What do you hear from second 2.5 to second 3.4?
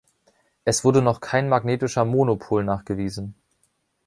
nachgewiesen.